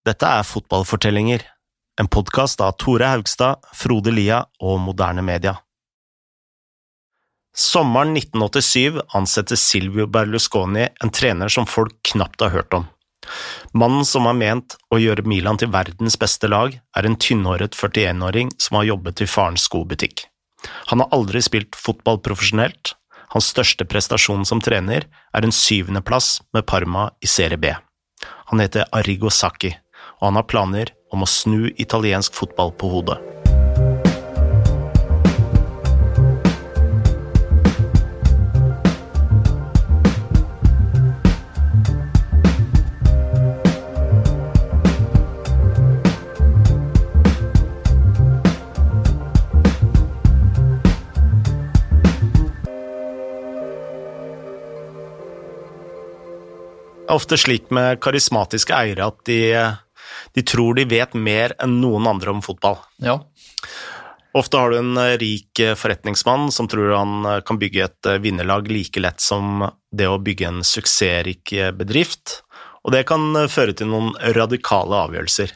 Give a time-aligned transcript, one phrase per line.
[0.00, 1.42] Dette er Fotballfortellinger,
[2.00, 5.58] en podkast av Tore Haugstad, Frode Lia og Moderne Media.
[7.52, 12.86] Sommeren 1987 ansetter Silvio Berlusconi en trener som folk knapt har hørt om.
[13.76, 18.54] Mannen som har ment å gjøre Milan til verdens beste lag, er en tynnhåret 41-åring
[18.56, 20.24] som har jobbet i farens skobutikk.
[20.88, 22.94] Han har aldri spilt fotball profesjonelt.
[23.36, 25.04] Hans største prestasjon som trener
[25.36, 27.76] er en syvendeplass med Parma i Serie B.
[28.50, 29.76] Han heter Arrigo Sacchi,
[30.20, 33.18] og han har planer om å snu italiensk fotball på hodet.
[57.10, 59.40] Det er ofte slik med karismatiske eiere at de,
[60.36, 62.78] de tror de vet mer enn noen andre om fotball.
[63.02, 63.20] Ja.
[64.36, 69.18] Ofte har du en rik forretningsmann som tror han kan bygge et vinnerlag like lett
[69.18, 72.38] som det å bygge en suksessrik bedrift,
[72.86, 75.52] og det kan føre til noen radikale avgjørelser.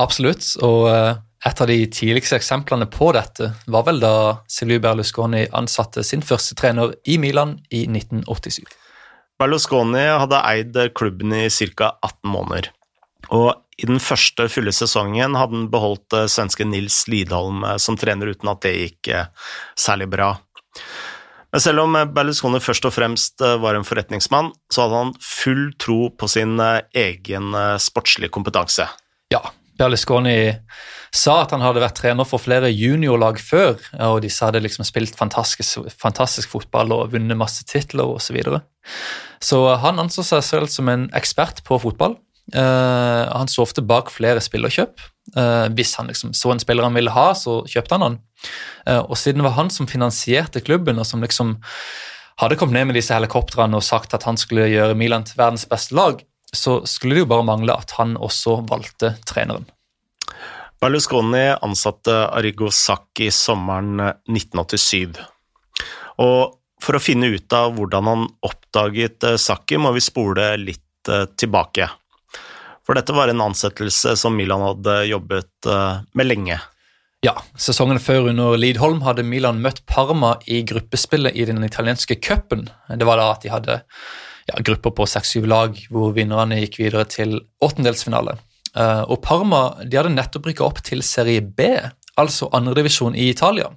[0.00, 1.12] Absolutt, og eh,
[1.46, 4.14] et av de tidligste eksemplene på dette var vel da
[4.50, 8.64] Silvio Berlusconi ansatte sin første trener i Milan i 1987.
[9.38, 11.94] Berlusconi hadde eid klubben i ca.
[12.00, 12.70] 18 måneder,
[13.30, 18.52] og i den første fulle sesongen hadde han beholdt svenske Nils Lidholm som trener uten
[18.52, 19.10] at det gikk
[19.78, 20.34] særlig bra.
[21.54, 26.08] Men selv om Berlusconi først og fremst var en forretningsmann, så hadde han full tro
[26.10, 28.88] på sin egen sportslige kompetanse.
[29.30, 29.42] Ja,
[29.78, 30.54] Berlusconi
[31.14, 35.18] sa at han hadde vært trener for flere juniorlag før, og disse hadde liksom spilt
[35.18, 38.24] fantastisk, fantastisk fotball og vunnet masse titler osv.
[38.24, 38.62] Så, videre.
[39.42, 42.16] så han anså seg selv som en ekspert på fotball.
[42.52, 45.00] Uh, han så ofte bak flere spillerkjøp.
[45.36, 48.18] Uh, hvis han liksom så en spiller han ville ha, så kjøpte han han.
[48.84, 51.56] Uh, og siden det var han som finansierte klubben, og som liksom
[52.42, 55.64] hadde kommet ned med disse helikoptrene og sagt at han skulle gjøre Milan til verdens
[55.70, 56.20] beste lag,
[56.54, 59.64] så skulle det jo bare mangle at han også valgte treneren.
[60.82, 63.96] Berlusconi ansatte Arrigo Sacchi sommeren
[64.28, 65.16] 1987.
[66.20, 70.82] Og for å finne ut av hvordan han oppdaget Sacchi, må vi spole litt
[71.38, 71.88] tilbake.
[72.84, 75.68] For dette var en ansettelse som Milan hadde jobbet
[76.12, 76.58] med lenge.
[77.24, 82.66] Ja, sesongen før under Lidholm hadde Milan møtt Parma i gruppespillet i den italienske cupen.
[82.92, 83.78] Det var da at de hadde
[84.50, 88.36] ja, grupper på seks-syv lag, hvor vinnerne gikk videre til åttendelsfinale.
[88.74, 91.70] Uh, og Parma de hadde nettopp rykka opp til Serie B,
[92.20, 93.70] altså andredivisjon i Italia.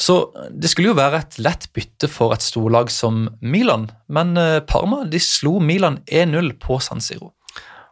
[0.00, 0.18] Så
[0.52, 5.06] det skulle jo være et lett bytte for et storlag som Milan, men uh, Parma
[5.08, 7.32] de slo Milan 1-0 på San Siro.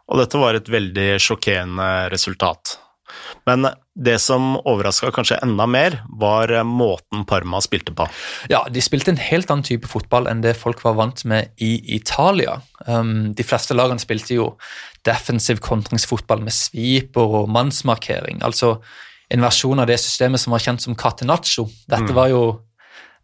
[0.09, 2.77] Og dette var et veldig sjokkerende resultat.
[3.45, 8.05] Men det som overraska kanskje enda mer, var måten Parma spilte på.
[8.51, 11.71] Ja, de spilte en helt annen type fotball enn det folk var vant med i
[11.95, 12.59] Italia.
[12.85, 14.51] Um, de fleste lagene spilte jo
[15.07, 18.43] defensiv kontringsfotball med sviper og mannsmarkering.
[18.45, 18.77] Altså
[19.29, 21.67] en versjon av det systemet som var kjent som catenaccio.
[21.89, 22.17] Dette mm.
[22.17, 22.43] var jo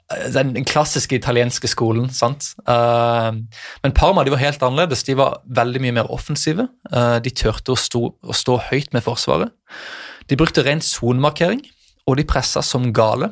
[0.09, 2.09] den klassiske italienske skolen.
[2.13, 2.53] sant?
[2.69, 3.33] Uh,
[3.83, 5.03] men Parma de var helt annerledes.
[5.03, 6.67] De var veldig mye mer offensive.
[6.91, 9.53] Uh, de turte å stå, å stå, høyt med Forsvaret.
[10.29, 11.63] De brukte ren sonemarkering,
[12.05, 13.31] og de pressa som gale.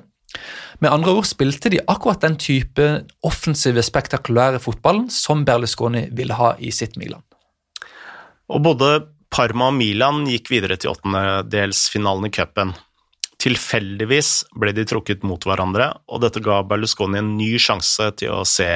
[0.81, 2.87] Med andre ord spilte de akkurat den type
[3.25, 7.21] offensive, spektakulære fotballen som Berlusconi ville ha i sitt Milan.
[8.49, 8.95] Og både
[9.33, 12.73] Parma og Milan gikk videre til åttendedelsfinalen i cupen.
[13.43, 18.43] Tilfeldigvis ble de trukket mot hverandre, og dette ga Berlusconi en ny sjanse til å
[18.47, 18.69] se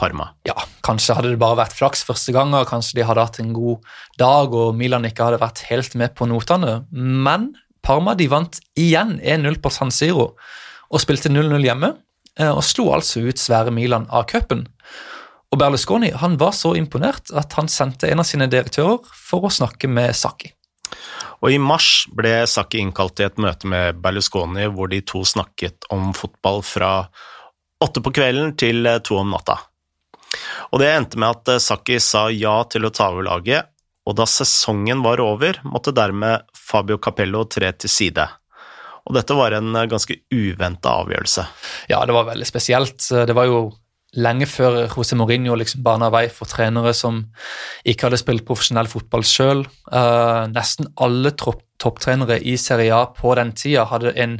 [0.00, 0.30] Parma.
[0.48, 3.84] Ja, kanskje hadde det bare vært flaks første ganger, kanskje de hadde hatt en god
[4.18, 7.52] dag og Milan ikke hadde vært helt med på notene, men
[7.84, 11.92] Parma de vant igjen 1-0 på San Siro og spilte 0-0 hjemme,
[12.48, 14.64] og slo altså ut svære Milan av cupen.
[15.52, 19.52] Og Berlusconi han var så imponert at han sendte en av sine direktører for å
[19.52, 20.50] snakke med Sacchi.
[21.42, 25.88] Og I mars ble Sacchi innkalt til et møte med Berlusconi hvor de to snakket
[25.94, 26.92] om fotball fra
[27.84, 29.58] åtte på kvelden til to om natta.
[30.72, 33.70] Og Det endte med at Sacchi sa ja til å ta over laget,
[34.04, 38.26] og da sesongen var over, måtte dermed Fabio Capello tre til side.
[39.04, 41.44] Og dette var en ganske uventa avgjørelse.
[41.92, 43.00] Ja, det var veldig spesielt.
[43.04, 43.66] Det var jo
[44.20, 47.22] lenge før José Mourinho liksom bana vei for trenere som
[47.88, 49.64] ikke hadde spilt profesjonell fotball sjøl.
[49.90, 54.38] Uh, eh, nesten alle topptrenere i Serie A på den tida hadde en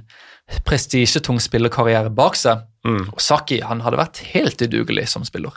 [0.69, 2.65] prestisjetung spillerkarriere bak seg.
[2.85, 3.09] Mm.
[3.15, 5.56] Og Saki han hadde vært helt udugelig som spiller.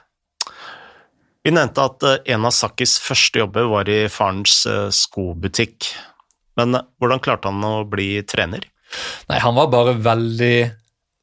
[1.48, 5.92] Vi nevnte at eh, en av Sakis første jobber var i farens eh, skobutikk.
[6.60, 8.66] Men hvordan klarte han å bli trener?
[9.30, 10.58] Nei, Han var bare veldig,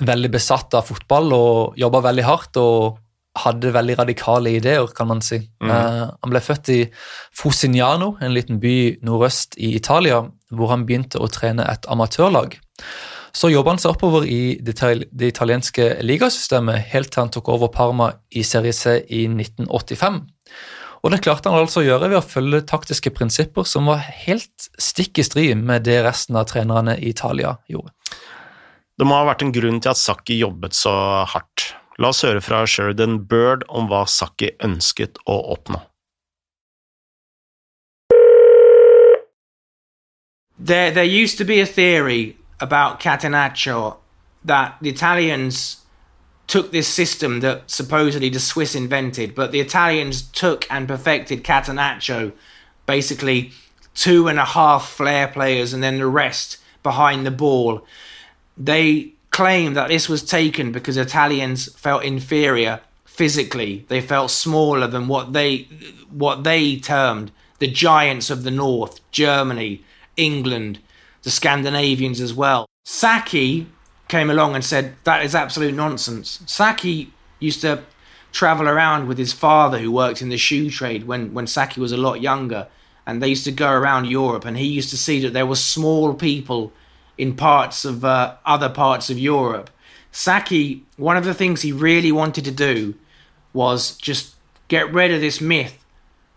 [0.02, 2.56] veldig besatt av fotball og jobba veldig hardt.
[2.56, 3.00] og
[3.35, 5.41] hadde veldig radikale ideer, kan man si.
[5.62, 5.70] Mm.
[5.70, 6.81] Uh, han ble født i
[7.35, 10.20] Fosignano, en liten by nordøst i Italia,
[10.55, 12.55] hvor han begynte å trene et amatørlag.
[13.35, 14.76] Så jobba han seg oppover i det,
[15.11, 20.23] det italienske ligasystemet helt til han tok over Parma i Serie C i 1985.
[21.05, 24.69] Og Det klarte han altså å gjøre ved å følge taktiske prinsipper som var helt
[24.81, 27.93] stikk i strid med det resten av trenerne i Italia gjorde.
[28.99, 30.93] Det må ha vært en grunn til at Sakki jobbet så
[31.26, 31.73] hardt.
[31.99, 35.81] La oss høre fra Sheridan Bird om hva Sakki ønsket å oppnå.
[40.58, 43.96] There, there used to be a theory about Catenaccio
[44.44, 45.82] that the Italians
[46.46, 52.32] took this system that supposedly the Swiss invented, but the Italians took and perfected Catenaccio,
[52.87, 53.52] basically
[53.94, 57.85] two and a half flair players and then the rest behind the ball.
[58.56, 63.84] They claim that this was taken because Italians felt inferior physically.
[63.88, 65.68] They felt smaller than what they
[66.10, 69.82] what they termed the giants of the north, Germany,
[70.16, 70.78] England,
[71.22, 72.66] the Scandinavians as well.
[72.84, 73.66] Saki
[74.08, 76.42] came along and said that is absolute nonsense.
[76.46, 77.82] Saki used to
[78.32, 81.92] travel around with his father who worked in the shoe trade when, when Saki was
[81.92, 82.66] a lot younger
[83.06, 85.56] and they used to go around Europe and he used to see that there were
[85.56, 86.72] small people
[87.16, 89.70] in parts of uh, other parts of Europe.
[90.12, 92.94] Saki, one of the things he really wanted to do
[93.52, 94.34] was just
[94.69, 95.84] get rid of this myth,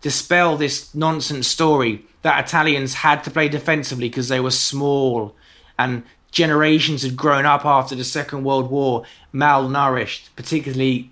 [0.00, 5.34] dispel this nonsense story that Italians had to play defensively because they were small
[5.78, 11.10] and generations had grown up after the Second World War malnourished, particularly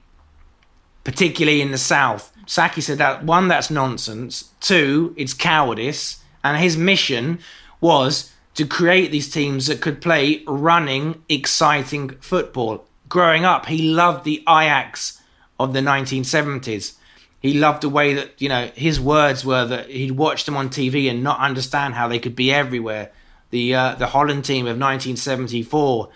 [1.04, 2.32] particularly in the south.
[2.46, 4.50] Saki said that one, that's nonsense.
[4.60, 6.20] Two, it's cowardice.
[6.42, 7.38] And his mission
[7.80, 12.86] was to create these teams that could play running, exciting football.
[13.08, 15.20] Growing up, he loved the Ajax
[15.60, 16.94] of the 1970s.
[17.40, 20.70] He loved the way that, you know, his words were that he'd watch them on
[20.70, 23.12] TV and not understand how they could be everywhere.
[23.50, 26.08] The uh, the Holland team of 1974,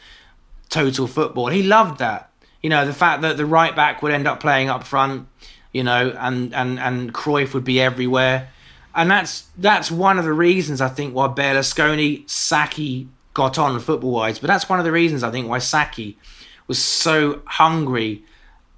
[0.69, 1.46] total football.
[1.48, 2.31] He loved that.
[2.62, 5.28] You know, the fact that the right back would end up playing up front,
[5.72, 8.48] you know, and and and Cruyff would be everywhere
[8.94, 14.12] and that's that's one of the reasons I think why Berlusconi, Saki got on football
[14.12, 14.38] wise.
[14.38, 16.16] But that's one of the reasons I think why Saki
[16.66, 18.22] was so hungry,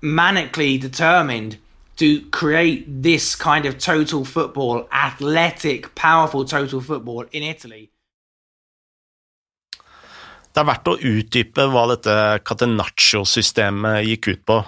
[0.02, 1.58] manically determined
[1.96, 7.88] to create this kind of total football, athletic, powerful total football in Italy.
[10.52, 14.58] Det er verdt å utdype hva dette Catenaccio-systemet gikk ut på.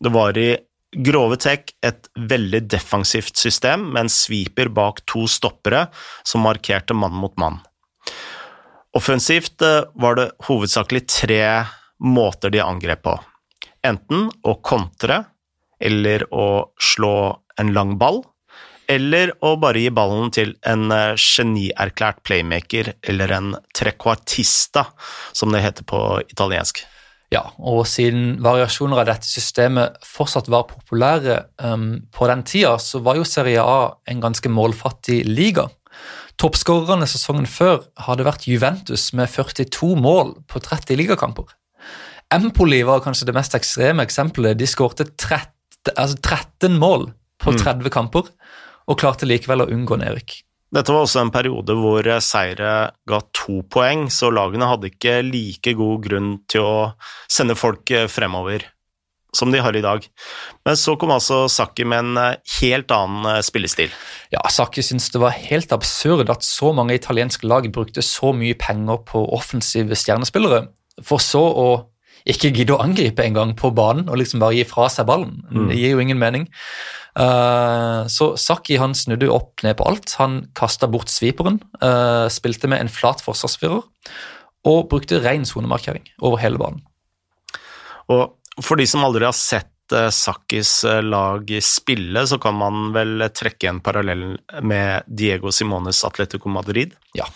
[0.00, 0.54] Det var i
[0.94, 5.86] grove Tech et veldig defensivt system med en sweeper bak to stoppere
[6.26, 7.60] som markerte mann mot mann.
[8.94, 11.42] Offensivt eh, var det hovedsakelig tre
[11.98, 13.16] måter de angrep på.
[13.84, 15.24] Enten å kontre,
[15.82, 17.16] eller å slå
[17.60, 18.22] en lang ball,
[18.90, 24.86] eller å bare gi ballen til en eh, genierklært playmaker eller en trequartista,
[25.32, 26.84] som det heter på italiensk.
[27.32, 33.00] Ja, og siden variasjoner av dette systemet fortsatt var populære um, på den tida, så
[33.02, 35.66] var jo Serie A en ganske målfattig liga.
[36.40, 41.46] Toppskårerne sesongen før hadde vært Juventus med 42 mål på 30 ligakamper.
[42.34, 44.58] Empoli var kanskje det mest ekstreme eksempelet.
[44.58, 47.12] De skårte 13, altså 13 mål
[47.42, 47.92] på 30 mm.
[47.94, 48.30] kamper
[48.90, 50.40] og klarte likevel å unngå nedrykk.
[50.74, 52.74] Dette var også en periode hvor seire
[53.06, 56.78] ga to poeng, så lagene hadde ikke like god grunn til å
[57.30, 58.66] sende folk fremover
[59.34, 60.04] som de har i dag.
[60.66, 62.20] Men så kom altså Sakki med en
[62.58, 63.90] helt annen spillestil.
[64.34, 68.56] Ja, Sakki syntes det var helt absurd at så mange italienske lag brukte så mye
[68.58, 70.68] penger på offensive stjernespillere,
[71.02, 71.68] for så å
[72.30, 75.42] ikke gidde å angripe engang på banen og liksom bare gi fra seg ballen.
[75.50, 75.66] Mm.
[75.68, 76.46] Det gir jo ingen mening.
[77.14, 80.16] Uh, så Saki han snudde opp ned på alt.
[80.18, 83.84] Han kasta bort sviperen, uh, spilte med en flat forsvarsfører
[84.64, 86.82] og brukte ren sonemarkering over hele banen.
[88.10, 93.28] Og for de som aldri har sett uh, Sakis lag spille, så kan man vel
[93.30, 96.96] trekke en parallell med Diego Simones Atletico Madrid.
[97.14, 97.28] Ja.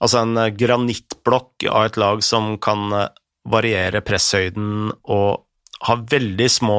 [0.00, 2.86] Altså en granittblokk av et lag som kan
[3.50, 5.42] variere presshøyden og
[5.86, 6.78] ha veldig små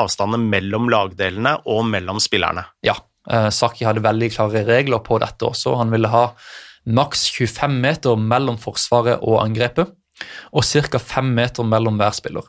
[0.00, 2.64] avstander mellom lagdelene og mellom spillerne.
[2.86, 2.96] Ja,
[3.28, 5.76] eh, Saki hadde veldig klare regler på dette også.
[5.80, 6.30] Han ville ha
[6.88, 9.92] maks 25 meter mellom forsvaret og angrepet,
[10.52, 10.98] og ca.
[10.98, 12.48] 5 meter mellom hver spiller.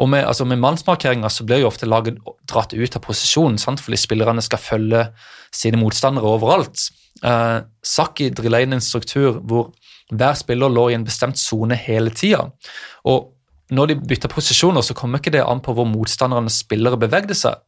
[0.00, 2.16] Og med, altså med mannsmarkeringer så blir jo ofte laget
[2.48, 3.82] dratt ut av posisjonen, sant?
[3.82, 5.02] fordi spillerne skal følge
[5.54, 6.88] sine motstandere overalt.
[7.22, 9.74] Eh, Saki drilla inn en struktur hvor
[10.14, 12.46] hver spiller lå i en bestemt sone hele tida.
[13.10, 13.33] Og
[13.72, 17.62] når de bytta posisjoner, så kommer ikke det an på hvor motstandernes spillere bevegde seg,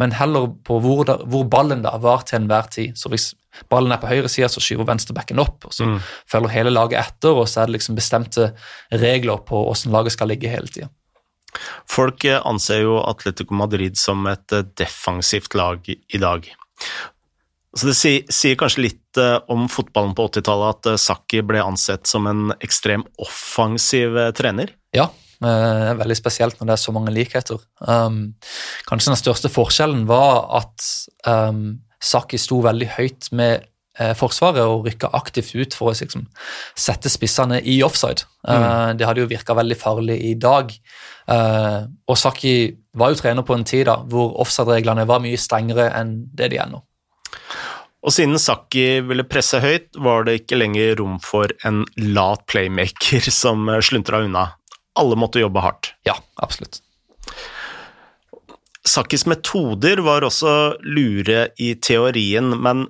[0.00, 2.96] men heller på hvor, da, hvor ballen da var til enhver tid.
[2.96, 3.32] Så hvis
[3.68, 5.98] ballen er på høyre side, så skyver venstrebacken opp, og så mm.
[6.32, 8.52] følger hele laget etter, og så er det liksom bestemte
[9.04, 10.88] regler på hvordan laget skal ligge hele tida.
[11.90, 16.48] Folk eh, anser jo Atletico Madrid som et eh, defensivt lag i dag.
[17.76, 22.04] Så Det sier, sier kanskje litt uh, om fotballen på 80-tallet at Sakki ble ansett
[22.08, 24.74] som en ekstrem offensiv trener?
[24.92, 25.06] Ja,
[25.48, 27.60] er veldig spesielt når det er så mange likheter.
[27.80, 28.34] Um,
[28.88, 30.88] kanskje den største forskjellen var at
[31.26, 33.68] um, Saki sto veldig høyt med
[34.16, 36.22] Forsvaret og rykka aktivt ut for å liksom,
[36.80, 38.24] sette spissene i offside.
[38.48, 38.96] Mm.
[38.96, 40.72] det hadde jo virka veldig farlig i dag.
[41.28, 42.54] og Saki
[42.96, 46.62] var jo trener på en tid da, hvor offside-reglene var mye strengere enn det de
[46.64, 46.80] er nå.
[48.02, 53.28] Og siden Sakki ville presse høyt, var det ikke lenger rom for en lat playmaker
[53.42, 54.48] som sluntra unna.
[54.98, 55.94] Alle måtte jobbe hardt.
[56.08, 56.82] Ja, absolutt.
[58.88, 62.88] Sakkis metoder var også lure i teorien, men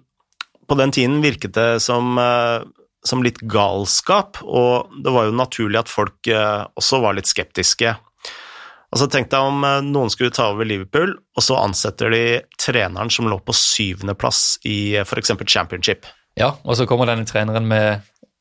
[0.68, 2.64] på den tiden virket det som, eh,
[3.04, 7.92] som litt galskap, og det var jo naturlig at folk eh, også var litt skeptiske.
[8.92, 12.25] Altså Tenk deg om eh, noen skulle ta over Liverpool, og så ansetter de
[12.56, 15.37] treneren som lå på syvendeplass i f.eks.
[15.44, 16.09] Championship.
[16.40, 18.00] Ja, og så kommer denne treneren med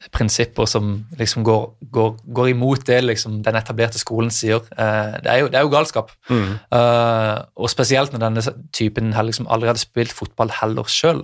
[0.10, 4.64] prinsipper som liksom går, går, går imot det liksom, den etablerte skolen sier.
[4.74, 6.12] Eh, det, er jo, det, er jo, galskap.
[6.30, 6.58] Mm.
[6.74, 11.24] Eh, og spesielt når denne typen liksom aldri hadde spilt fotball heller sjøl.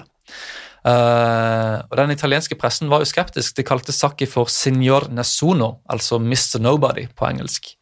[0.87, 3.57] Uh, og Den italienske pressen var jo skeptisk.
[3.57, 6.61] De kalte Sacchi for signor Nessuno, altså Mr.
[6.63, 7.73] Nobody på engelsk.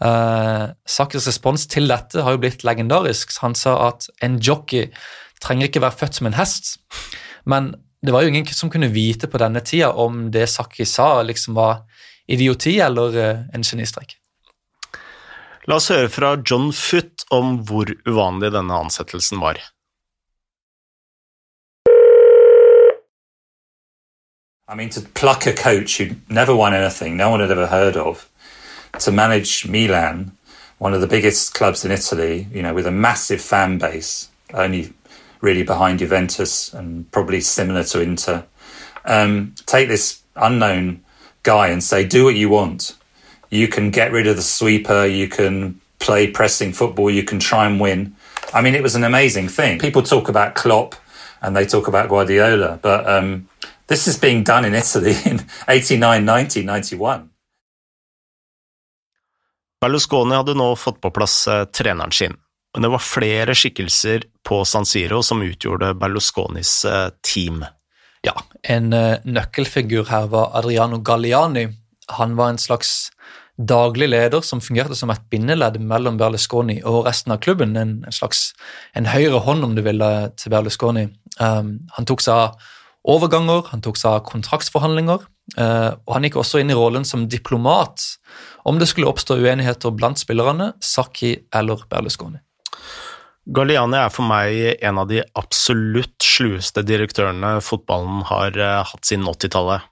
[0.00, 3.36] Uh, Sakkers respons til dette har jo blitt legendarisk.
[3.44, 4.88] Han sa at en jockey
[5.44, 6.74] trenger ikke være født som en hest.
[7.46, 11.22] Men det var jo ingen som kunne vite på denne tida om det Sakki sa,
[11.22, 11.82] liksom var
[12.26, 14.16] idioti eller uh, en genistrek.
[15.68, 19.60] La oss høre fra John Foot om hvor uvanlig denne ansettelsen var.
[24.70, 27.96] I mean, to pluck a coach who never won anything, no one had ever heard
[27.96, 28.28] of,
[29.00, 30.30] to manage Milan,
[30.78, 34.92] one of the biggest clubs in Italy, you know, with a massive fan base, only
[35.40, 38.44] really behind Juventus and probably similar to Inter.
[39.04, 41.02] Um, take this unknown
[41.42, 42.96] guy and say, do what you want.
[43.50, 47.66] You can get rid of the sweeper, you can play pressing football, you can try
[47.66, 48.14] and win.
[48.52, 49.78] I mean, it was an amazing thing.
[49.78, 50.94] People talk about Klopp
[51.42, 53.48] and they talk about Guardiola, but um,
[53.86, 57.30] this is being done in Italy in 89, 90, 91.
[59.80, 62.36] Berlusconi hadde nå fått på plass eh, treneren sin,
[62.74, 67.64] men det var flere skikkelser på San Siro som utgjorde Berlusconis eh, team.
[68.26, 68.36] Ja,
[68.68, 71.70] en uh, nøkkelfigur her var Adriano Galliani.
[72.18, 73.10] Han var en slags
[73.56, 77.74] daglig leder som fungerte som et bindeledd mellom Berlusconi og resten av klubben.
[77.80, 78.50] En, en slags
[78.96, 81.08] en høyre hånd, om du ville, til Berlusconi.
[81.40, 82.70] Um, han tok seg av
[83.08, 85.24] overganger, han tok seg av kontraktsforhandlinger,
[85.56, 88.04] uh, og han gikk også inn i rollen som diplomat
[88.68, 92.40] om det skulle oppstå uenigheter blant spillerne, Sacchi eller Berlusconi.
[93.48, 99.28] Galliani er for meg en av de absolutt slueste direktørene fotballen har uh, hatt siden
[99.30, 99.86] 80-tallet.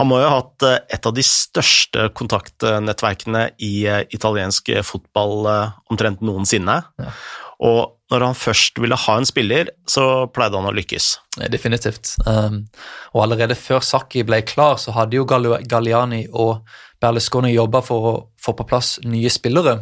[0.00, 5.46] Han må jo ha hatt uh, et av de største kontaktnettverkene i uh, italiensk fotball
[5.92, 6.80] omtrent noensinne.
[6.98, 7.14] Ja.
[7.60, 11.12] Og når han først ville ha en spiller, så pleide han å lykkes.
[11.52, 12.16] Definitivt.
[12.26, 12.64] Um,
[13.12, 16.64] og allerede før Sakki ble klar, så hadde jo Galliani og
[17.00, 19.76] Berlusconi jobba for å få på plass nye spillere.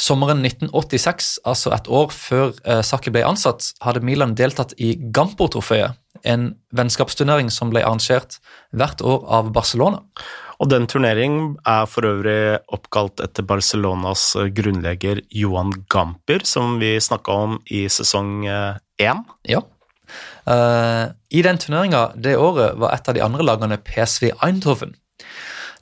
[0.00, 5.98] Sommeren 1986, altså et år før uh, Sacchi ble ansatt, hadde Milan deltatt i Gampo-trofeet,
[6.22, 8.38] en vennskapsturnering som ble arrangert
[8.70, 10.02] hvert år av Barcelona.
[10.62, 16.94] Og den turneringen er for øvrig oppkalt etter Barcelonas eh, grunnlegger Johan Gamper, som vi
[17.02, 18.78] snakka om i sesong én.
[19.02, 19.62] Eh, ja.
[20.46, 24.94] Uh, I den turneringa det året var et av de andre lagene PSV Eindhoven.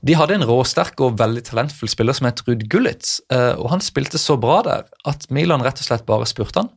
[0.00, 3.04] De hadde en råsterk og veldig talentfull spiller som het Ruud Gullit.
[3.33, 6.73] Uh, og han spilte så bra der at Milan rett og slett bare spurte han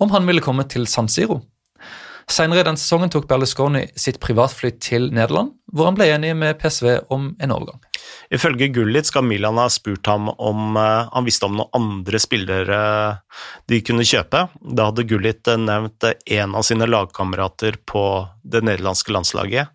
[0.00, 1.42] om han ville komme til San Siro.
[2.30, 6.60] Senere i den sesongen tok Berlusconi sitt privatfly til Nederland, hvor han ble enig med
[6.60, 7.80] PSV om en overgang.
[8.32, 12.80] Ifølge Gullit skal Milan ha spurt ham om uh, han visste om noen andre spillere
[13.68, 14.46] de kunne kjøpe.
[14.62, 18.04] Da hadde Gullit nevnt en av sine lagkamerater på
[18.46, 19.74] det nederlandske landslaget,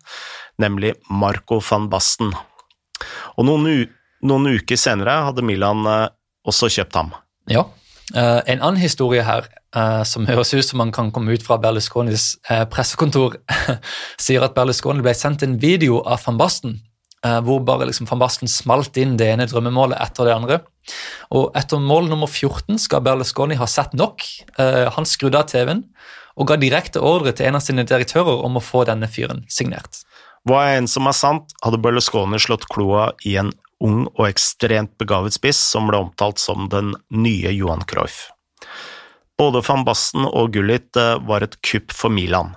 [0.58, 2.32] nemlig Marco van Basten.
[3.36, 3.86] Og noen
[4.24, 6.08] Noen uker senere hadde Milan eh,
[6.48, 7.12] også kjøpt ham.
[7.52, 7.66] Ja.
[8.14, 11.58] Uh, en annen historie her, uh, som høres ut som man kan komme ut fra
[11.58, 12.36] Berlusconis
[12.70, 13.40] pressekontor,
[14.24, 16.78] sier at Berlusconi ble sendt en video av van Basten,
[17.42, 20.58] hvor bare liksom van Basten smalt inn det ene drømmemålet etter det andre.
[21.34, 24.22] Og etter mål nummer 14 skal Berlusconi ha sett nok.
[24.94, 25.80] han skrudde av TV-en
[26.36, 30.04] og ga direkte ordre til en av sine direktører om å få denne fyren signert.
[30.46, 33.50] Hva enn som er sant, hadde Berlusconi slått kloa i en
[33.82, 38.28] ung og ekstremt begavet spiss som ble omtalt som den nye Johan Cruyff.
[39.36, 42.54] Både van Basten og Gullit eh, var et kupp for Milan.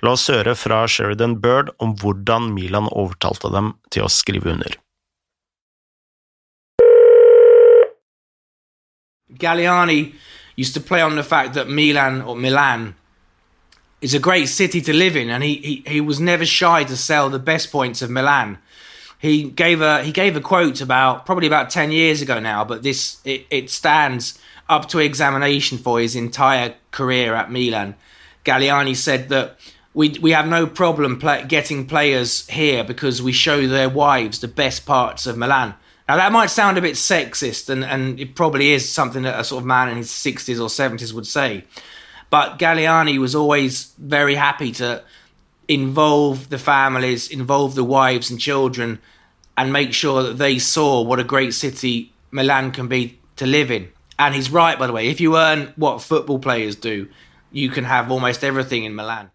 [0.00, 4.78] La oss høre fra Sheridan Bird om hvordan Milan overtalte dem til å skrive under.
[9.28, 10.14] Galliani
[10.56, 12.94] used to play on the fact that Milan or Milan
[14.00, 16.96] is a great city to live in, and he, he, he was never shy to
[16.96, 18.58] sell the best points of Milan.
[19.18, 22.84] He gave a he gave a quote about probably about 10 years ago now but
[22.84, 24.38] this it, it stands
[24.68, 27.96] up to examination for his entire career at Milan.
[28.44, 29.58] Galliani said that
[29.92, 34.46] we we have no problem play, getting players here because we show their wives the
[34.46, 35.74] best parts of Milan.
[36.08, 39.42] Now that might sound a bit sexist and and it probably is something that a
[39.42, 41.64] sort of man in his 60s or 70s would say
[42.30, 45.02] but Galliani was always very happy to
[45.68, 48.98] involve the families, involve the wives and children,
[49.56, 53.70] and make sure that they saw what a great city Milan can be to live
[53.70, 53.88] in.
[54.18, 55.08] And he's right, by the way.
[55.08, 57.08] If you earn what football players do,
[57.52, 59.30] you can have almost everything in Milan.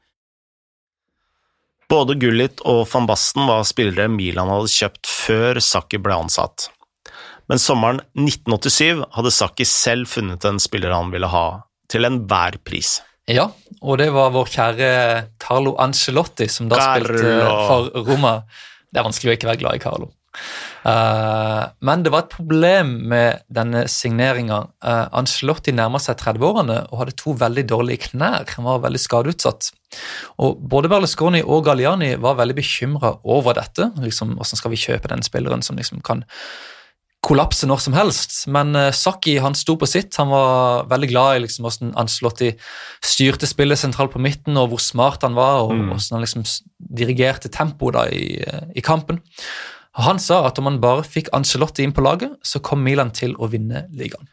[1.89, 6.69] Både Gullit og van Basten var spillere Milan hadde kjøpt før Sakki ble ansatt.
[7.51, 11.45] Men sommeren 1987 hadde Sakki selv funnet en spiller han ville ha,
[11.93, 12.97] til enhver pris.
[13.29, 13.47] Ja,
[13.79, 14.89] og det var vår kjære
[15.39, 17.07] Carlo Ancelotti, som da Carlo.
[17.07, 18.41] spilte for Roma.
[18.91, 20.12] Det er vanskelig å ikke være glad i Carlo.
[20.83, 24.59] Uh, men det var et problem med denne signeringa.
[24.83, 28.50] Uh, Ancelotti nærma seg 30-årene og hadde to veldig dårlige knær.
[28.57, 29.71] Han var veldig skadeutsatt.
[30.43, 33.91] Og Både Berlusconi og Galliani var veldig bekymra over dette.
[34.03, 36.25] Liksom, Hvordan skal vi kjøpe den spilleren som liksom kan
[37.24, 38.36] kollapse når som helst.
[38.51, 40.16] Men uh, Saki han sto på sitt.
[40.20, 42.51] Han var veldig glad i liksom, hvordan Ancelotti
[43.03, 45.88] styrte spillet sentralt på midten, og hvor smart han var, og mm.
[45.92, 46.46] hvordan han liksom
[47.03, 49.22] dirigerte tempoet i, uh, i, kampen.
[50.03, 53.38] Han sa at om han bare fikk Ancelotti inn på laget, så kom Milan til
[53.38, 54.29] å vinne ligaen.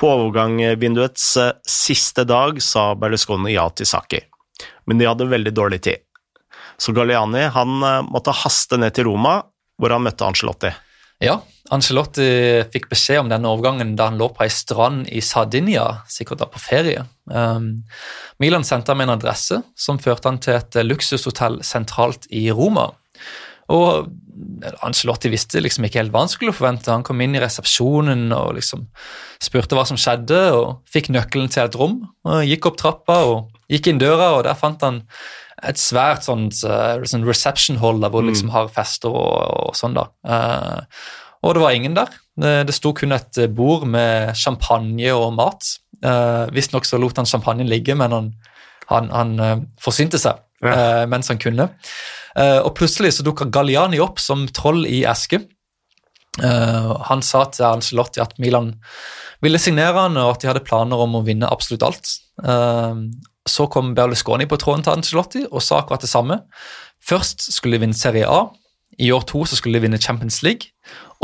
[0.00, 4.20] På overgangsvinduets uh, siste dag sa Berlusconi ja til Saki,
[4.90, 6.02] men de hadde veldig dårlig tid.
[6.76, 7.76] Så Galliani han
[8.10, 9.36] måtte haste ned til Roma,
[9.78, 10.72] hvor han møtte Ancelotti.
[11.22, 11.36] Ja,
[11.72, 12.26] Angelotti
[12.74, 16.48] fikk beskjed om denne overgangen da han lå på ei strand i Sardinia, sikkert da
[16.50, 17.06] på ferie.
[17.24, 17.86] Um,
[18.42, 22.90] Milan sendte ham en adresse som førte han til et luksushotell sentralt i Roma.
[23.72, 24.10] Og
[24.84, 26.92] Angelotti visste liksom ikke helt hva han skulle forvente.
[26.92, 28.84] Han kom inn i resepsjonen og liksom
[29.42, 32.02] spurte hva som skjedde, og fikk nøkkelen til et rom.
[32.28, 35.04] og Gikk opp trappa og gikk inn døra, og der fant han
[35.64, 39.96] et svært sånt, uh, reception hall der hvor du liksom har fester og, og sånn.
[39.96, 40.10] da.
[40.28, 41.06] Uh,
[41.44, 42.10] og det var ingen der.
[42.40, 45.76] Det, det sto kun et bord med champagne og mat.
[46.04, 48.30] Uh, Visstnok så lot han champagnen ligge, men han,
[48.90, 51.04] han, han uh, forsynte seg ja.
[51.10, 51.68] mens han kunne.
[52.34, 55.42] Og plutselig så dukka Galliani opp som troll i eske.
[56.40, 58.70] Han sa til Ancelotti at Milan
[59.44, 62.14] ville signere han, og at de hadde planer om å vinne absolutt alt.
[63.44, 66.40] Så kom Berlusconi på tråden til Ancelotti og sa akkurat det samme.
[67.04, 68.46] Først skulle de vinne Serie A,
[68.98, 70.72] i år to så skulle de vinne Champions League,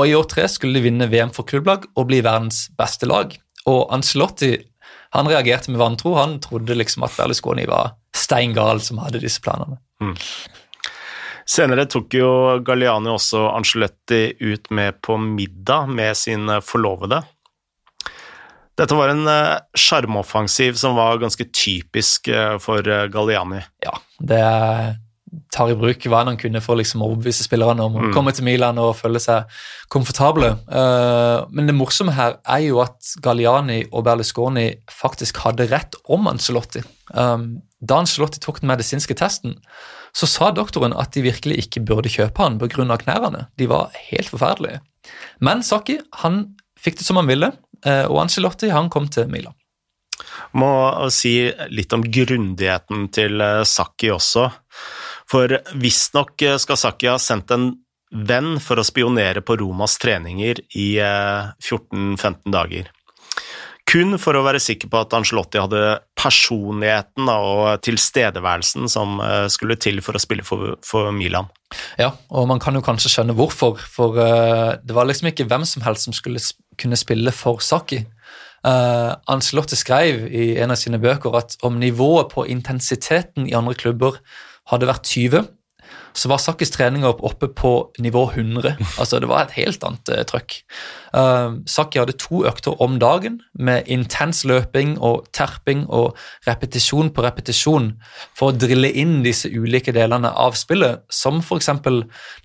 [0.01, 3.35] og i år tre skulle de vinne VM for klubblag og bli verdens beste lag.
[3.69, 4.55] Og Ancelotti
[5.13, 6.15] han reagerte med vantro.
[6.17, 9.77] Han trodde liksom at Berlusconi var stein gal som hadde disse planene.
[10.01, 10.15] Mm.
[11.51, 12.31] Senere tok jo
[12.65, 17.21] Galliani også Ancelotti ut med på middag med sin forlovede.
[18.81, 23.61] Dette var en eh, sjarmoffensiv som var ganske typisk eh, for eh, Galliani.
[23.85, 24.41] Ja, det
[25.55, 28.13] tar i bruk hva han kunne for liksom å overbevise spillerne om å mm.
[28.15, 29.51] komme til Milan og føle seg
[29.93, 30.53] komfortable.
[30.71, 36.29] Uh, men det morsomme her er jo at Galliani og Berlusconi faktisk hadde rett om
[36.31, 36.83] Ancelotti.
[37.15, 39.59] Um, da Ancelotti tok den medisinske testen,
[40.17, 42.99] så sa doktoren at de virkelig ikke burde kjøpe han pga.
[43.05, 43.47] knærne.
[43.59, 44.83] De var helt forferdelige.
[45.41, 46.43] Men Saki han
[46.81, 47.53] fikk det som han ville,
[47.87, 49.55] uh, og Ancelotti han kom til Milan.
[50.59, 50.71] Må
[51.15, 51.35] si
[51.71, 54.49] litt om grundigheten til eh, Saki også.
[55.31, 57.73] For visstnok eh, skal Saki ha sendt en
[58.11, 62.91] venn for å spionere på Romas treninger i 14-15 eh, dager.
[63.91, 69.79] kun for å være sikker på at Angelotti hadde personligheten og tilstedeværelsen som eh, skulle
[69.83, 71.51] til for å spille for, for, Milan.
[71.99, 75.87] Ja, og man kan jo kanskje skjønne hvorfor, for det var liksom ikke hvem som
[75.87, 76.43] helst som skulle
[76.79, 78.05] kunne spille for Saki.
[78.61, 83.73] Uh, Ancelotti skrev i en av sine bøker at om nivået på intensiteten i andre
[83.79, 84.19] klubber
[84.71, 85.49] hadde vært 20,
[86.15, 88.77] så var Sakkis treninger oppe på nivå 100.
[88.99, 90.57] Altså Det var et helt annet uh, trøkk.
[91.15, 96.17] Uh, Sakki hadde to økter om dagen med intens løping og terping og
[96.49, 97.93] repetisjon på repetisjon
[98.39, 101.71] for å drille inn disse ulike delene av spillet, som f.eks.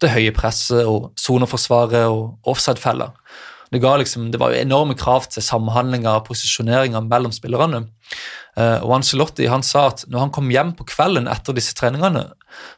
[0.02, 3.14] det høye presset og soneforsvaret og offside-feller.
[3.71, 7.86] Det, liksom, det var jo enorme krav til samhandlinger og posisjoneringer mellom spillerne.
[8.56, 12.30] Uh, og Ancelotti han sa at når han kom hjem på kvelden etter disse treningene,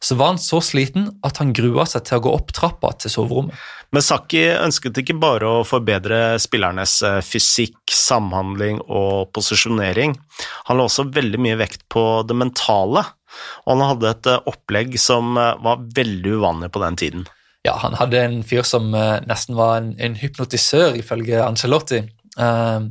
[0.02, 3.13] så var han så sliten at han grua seg til å gå opp trappa til
[3.13, 3.54] soverommet.
[3.93, 10.17] Men Saki ønsket ikke bare å forbedre spillernes eh, fysikk, samhandling og posisjonering.
[10.67, 13.06] Han la også veldig mye vekt på det mentale,
[13.63, 17.28] og han hadde et eh, opplegg som var veldig uvanlig på den tiden
[17.68, 22.04] ja, han hadde en fyr som uh, nesten var en, en, hypnotisør, ifølge Angelotti.
[22.38, 22.90] Uh,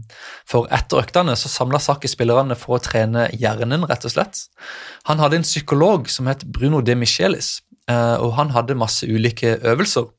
[0.48, 4.46] for etter øktene så samla Saki spillerne for å trene hjernen, rett og slett.
[5.10, 7.60] Han hadde en psykolog som het Bruno de Michelis,
[7.90, 10.12] uh, og han hadde masse ulike øvelser.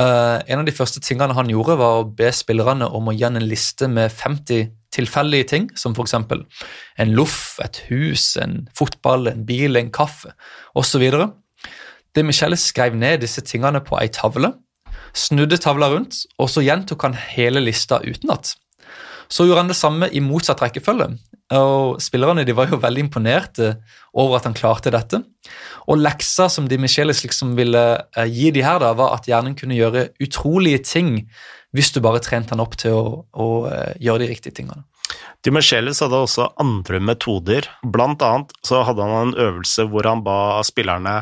[0.00, 3.40] en av de første tingene han gjorde, var å be spillerne om å gi en
[3.42, 6.14] liste med 50 tilfeldige ting, som f.eks.
[6.14, 10.32] en loff, et hus, en fotball, en bil, en kaffe
[10.78, 11.06] osv.
[12.16, 14.54] De Michelle skrev ned disse tingene på ei tavle,
[15.16, 18.54] snudde tavla rundt, og så gjentok han hele lista utenat.
[19.30, 21.12] Så gjorde han det samme i motsatt rekkefølge,
[21.54, 23.76] og spillerne de var jo veldig imponerte
[24.18, 25.22] over at han klarte dette.
[25.86, 29.54] Og leksa som de Michelis liksom ville eh, gi de her, da, var at hjernen
[29.58, 31.14] kunne gjøre utrolige ting
[31.74, 34.82] hvis du bare trente han opp til å, å eh, gjøre de riktige tingene.
[35.46, 37.68] Dimerchelis hadde også andre metoder.
[37.80, 41.14] Blant annet så hadde han en øvelse hvor han ba spillerne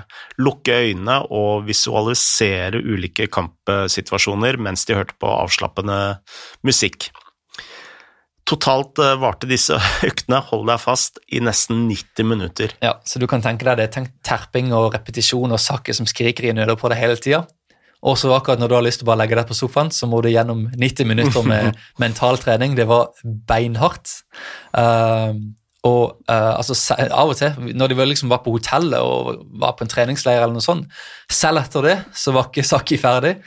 [0.42, 6.00] lukke øynene og visualisere ulike kampsituasjoner mens de hørte på avslappende
[6.66, 7.10] musikk.
[8.48, 9.76] Totalt eh, varte disse
[10.08, 12.74] øktene, hold deg fast, i nesten 90 minutter.
[12.84, 16.48] Ja, Så du kan tenke deg det er terping og repetisjon og saker som skriker
[16.48, 17.44] i nøder på deg hele tida.
[18.06, 20.06] Og så akkurat når du har lyst til å bare legge deg på sofaen, så
[20.10, 22.76] må du gjennom 90 minutter med mental trening.
[22.78, 24.20] Det var beinhardt.
[24.70, 25.34] Uh,
[25.86, 29.86] og uh, altså, av og til, når de liksom var på hotellet og var på
[29.86, 30.86] en treningsleir, eller noe sånt,
[31.32, 33.38] selv etter det så var ikke Saki ferdig.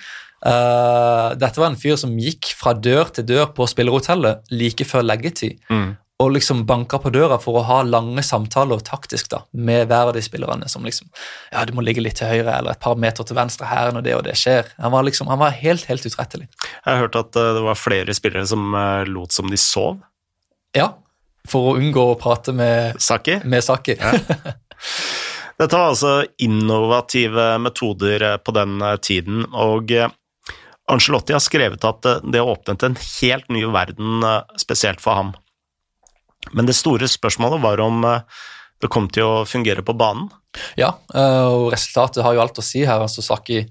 [0.42, 5.06] Uh, dette var en fyr som gikk fra dør til dør på spillerhotellet like før
[5.08, 5.60] leggetid.
[5.72, 10.12] Mm og liksom banka på døra for å ha lange samtaler taktisk da, med hver
[10.12, 10.70] av de spillerne.
[10.70, 11.10] Som liksom
[11.52, 14.06] Ja, du må ligge litt til høyre eller et par meter til venstre her når
[14.06, 14.70] det og det skjer.
[14.82, 16.48] Han var liksom, han var helt, helt utrettelig.
[16.62, 20.02] Jeg har hørt at uh, det var flere spillere som uh, lot som de sov.
[20.78, 20.92] Ja,
[21.50, 23.42] for å unngå å prate med Saki.
[23.50, 23.98] Med Saki.
[23.98, 24.14] Ja.
[25.62, 29.92] Dette var altså innovative metoder eh, på den tiden, og
[30.90, 34.26] Angelotti har skrevet at det åpnet en helt ny verden
[34.58, 35.36] spesielt for ham.
[36.56, 38.24] Men det store spørsmålet var om eh,
[38.82, 40.32] det kom til å fungere på banen.
[40.80, 43.04] Ja, eh, og resultatet har jo alt å si her.
[43.04, 43.64] altså Saki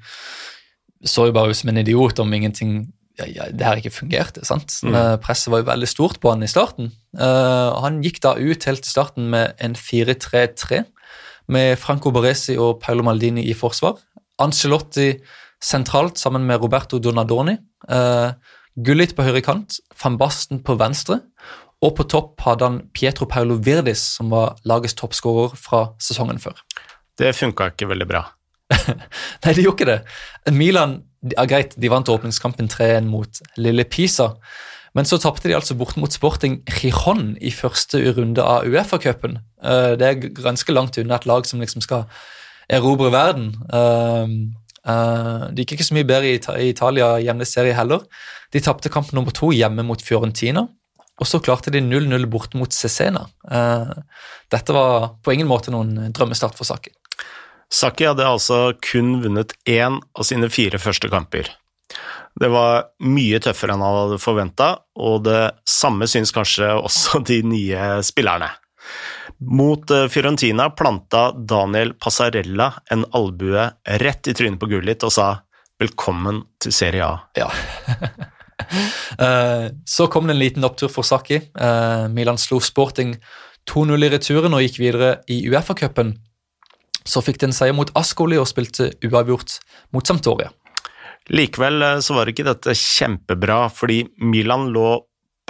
[1.01, 2.83] så jo bare ut som en idiot om ingenting
[3.19, 4.45] ja, ja, det her ikke fungerte.
[4.49, 4.73] sant?
[4.85, 4.95] Mm.
[4.97, 6.93] Eh, presset var jo veldig stort på han i starten.
[7.19, 10.85] Han gikk da ut helt til starten med en 4-3-3,
[11.51, 13.99] med Franco Baresi og Paolo Maldini i forsvar.
[14.41, 15.11] Ancelotti
[15.61, 17.57] sentralt sammen med Roberto Donadoni.
[17.91, 18.33] Uh,
[18.81, 21.19] Gullit på høyre kant, van Basten på venstre
[21.81, 26.59] og på topp hadde han Pietro Paolo Virdis, som var lagets toppskårer fra sesongen før.
[27.19, 28.25] Det funka ikke veldig bra.
[29.45, 30.01] Nei, det gjorde ikke det.
[30.55, 31.01] Milan
[31.35, 34.35] ja, greit, de vant åpningskampen 3-1 mot Lille Pisa,
[34.97, 39.39] men så tapte de altså bort mot Sporting Giron i første runde av Uefa-cupen.
[39.63, 42.09] Eh, det er ganske langt unna et lag som liksom skal
[42.71, 43.53] erobre verden.
[43.73, 44.35] Eh,
[44.91, 48.03] eh, det gikk ikke så mye bedre i Italia hjemme serie heller.
[48.51, 50.67] De tapte kamp nummer to hjemme mot Fiorentina.
[51.21, 53.27] Og så klarte de 0-0 bort mot Cesena.
[53.45, 53.93] Uh,
[54.53, 56.95] dette var på ingen måte noen drømmestart for Saki.
[57.71, 61.53] Saki hadde altså kun vunnet én av sine fire første kamper.
[62.41, 67.41] Det var mye tøffere enn han hadde forventa, og det samme syns kanskje også de
[67.47, 68.51] nye spillerne.
[69.41, 73.71] Mot eh, Fiorentina planta Daniel Passarella en albue
[74.03, 75.29] rett i trynet på Gullit og sa
[75.81, 77.21] 'velkommen til Serie A'.
[77.37, 77.49] Ja.
[78.71, 81.41] Eh, så kom det en liten opptur for Saki.
[81.51, 83.17] Eh, Milan slo Sporting
[83.69, 86.15] 2-0 i returen og gikk videre i Uefa-cupen.
[87.05, 89.59] Så fikk de en seier mot Ascoli og spilte uavgjort
[89.95, 90.53] mot Sampdoria.
[91.31, 94.89] Likevel eh, så var ikke dette kjempebra, fordi Milan lå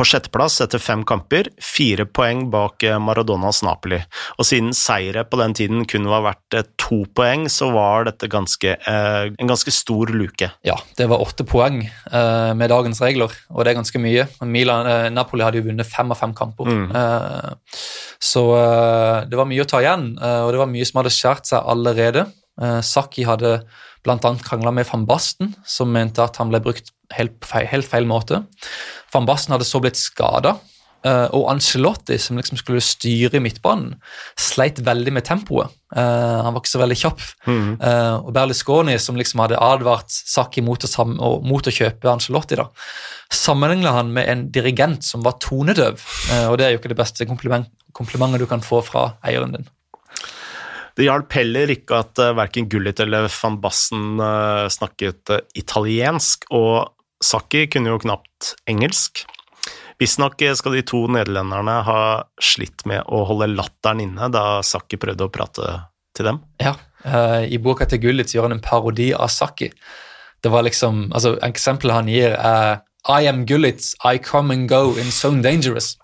[0.01, 3.99] på sjetteplass etter fem kamper, fire poeng bak eh, Maradonas Napoli.
[4.41, 8.31] Og siden seire på den tiden kunne var vært eh, to poeng, så var dette
[8.33, 10.49] ganske, eh, en ganske stor luke.
[10.65, 14.25] Ja, det var åtte poeng eh, med dagens regler, og det er ganske mye.
[14.49, 16.91] Milan, Napoli hadde jo vunnet fem av fem kamper, Mm.
[16.95, 17.77] Eh,
[18.23, 21.49] så eh, det var mye å ta igjen, og det var mye som hadde skjært
[21.49, 22.27] seg allerede.
[22.85, 23.55] Saki hadde
[24.07, 24.35] bl.a.
[24.45, 28.45] krangla med van Basten, som mente at han ble brukt helt feil, helt feil måte.
[29.15, 30.57] Van Basten hadde så blitt skada,
[31.01, 33.95] og Ancelotti, som liksom skulle styre i midtbanen,
[34.37, 35.73] sleit veldig med tempoet.
[35.97, 37.23] Uh, han var ikke så veldig kjapp.
[37.49, 37.71] Mm.
[38.27, 41.07] Og Berlusconi, som liksom hadde advart Saki mot å,
[41.41, 42.69] mot å kjøpe Ancelotti, da,
[43.33, 46.05] sammenligna han med en dirigent som var tonedøv.
[46.51, 49.71] Og det er jo ikke det beste kompliment, komplimentet du kan få fra eieren din.
[51.01, 56.45] Det hjalp heller ikke at uh, verken Gullit eller van Bassen uh, snakket uh, italiensk,
[56.53, 56.93] og
[57.25, 59.23] Saki kunne jo knapt engelsk.
[60.01, 62.03] Visstnok skal de to nederlenderne ha
[62.41, 65.73] slitt med å holde latteren inne da Saki prøvde å prate
[66.17, 66.43] til dem.
[66.61, 66.73] Ja,
[67.45, 69.69] I boka til Gullit gjør han en parodi av Saki.
[70.41, 74.97] Det var liksom, altså Eksempelet han gir, er i am Gullit, I come and go
[74.99, 75.97] in Zone Dangerous.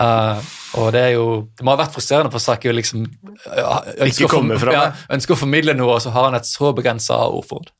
[0.00, 0.38] Uh,
[0.78, 4.28] og det er jo, det må ha vært frustrerende for Saki å liksom uh, ønske,
[4.30, 7.72] å ja, ønske å formidle noe, og så har han et så begrensa ordforråd.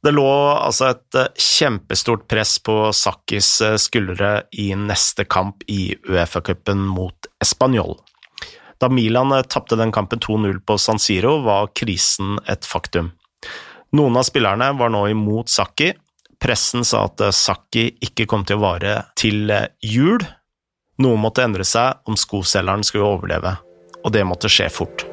[0.00, 3.50] Det lå altså et uh, kjempestort press på Sakis
[3.82, 7.98] skuldre i neste kamp i Uefa-cupen mot Español.
[8.80, 13.10] Da Milan tapte den kampen 2-0 på San Siro, var krisen et faktum.
[13.98, 15.90] Noen av spillerne var nå imot Saki,
[16.40, 19.52] Pressen sa at Saki ikke kom til å vare til
[19.84, 20.24] jul.
[21.00, 23.56] Noe måtte endre seg om skoselgeren skulle overleve,
[24.00, 25.09] og det måtte skje fort.